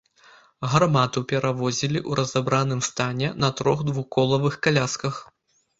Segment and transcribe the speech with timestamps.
[0.71, 5.27] Гармату перавозілі ў разабраным стане на трох двухколавых калясках.